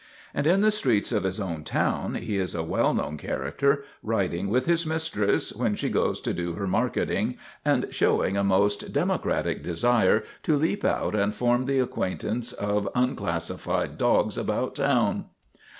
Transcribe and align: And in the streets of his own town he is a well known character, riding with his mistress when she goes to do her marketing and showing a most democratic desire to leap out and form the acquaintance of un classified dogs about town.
And 0.33 0.47
in 0.47 0.61
the 0.61 0.71
streets 0.71 1.11
of 1.11 1.25
his 1.25 1.39
own 1.39 1.63
town 1.63 2.15
he 2.15 2.37
is 2.39 2.55
a 2.55 2.63
well 2.63 2.91
known 2.95 3.17
character, 3.19 3.83
riding 4.01 4.49
with 4.49 4.65
his 4.65 4.83
mistress 4.83 5.53
when 5.53 5.75
she 5.75 5.89
goes 5.89 6.19
to 6.21 6.33
do 6.33 6.53
her 6.53 6.65
marketing 6.65 7.35
and 7.63 7.85
showing 7.91 8.35
a 8.35 8.43
most 8.43 8.91
democratic 8.93 9.61
desire 9.61 10.23
to 10.41 10.57
leap 10.57 10.83
out 10.83 11.13
and 11.13 11.35
form 11.35 11.67
the 11.67 11.77
acquaintance 11.77 12.51
of 12.51 12.89
un 12.95 13.15
classified 13.15 13.99
dogs 13.99 14.39
about 14.39 14.73
town. 14.73 15.25